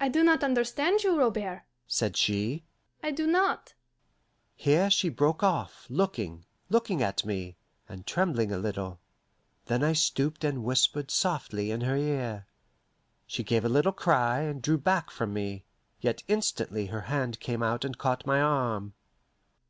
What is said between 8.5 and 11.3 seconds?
a little. Then I stooped and whispered